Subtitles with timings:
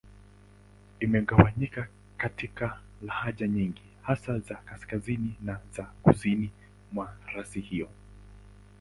[0.99, 6.51] Imegawanyika katika lahaja nyingi, hasa za Kaskazini na za Kusini
[6.91, 7.89] mwa rasi hiyo.